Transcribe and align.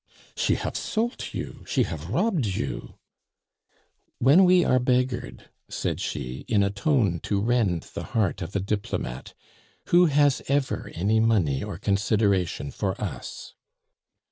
"She 0.35 0.55
hafe 0.55 0.73
solt 0.75 1.35
you, 1.35 1.63
she 1.67 1.83
hafe 1.83 2.09
robbed 2.09 2.47
you" 2.47 2.95
"When 4.27 4.45
we 4.45 4.65
are 4.65 4.79
beggared," 4.79 5.51
said 5.69 5.99
she, 6.01 6.43
in 6.47 6.63
a 6.63 6.71
tone 6.71 7.19
to 7.19 7.39
rend 7.39 7.83
the 7.93 8.05
heart 8.17 8.41
of 8.41 8.55
a 8.55 8.59
diplomate, 8.59 9.35
"who 9.89 10.07
has 10.07 10.41
ever 10.47 10.89
any 10.95 11.19
money 11.19 11.63
or 11.63 11.77
consideration 11.77 12.71
for 12.71 12.99
us?" 12.99 13.53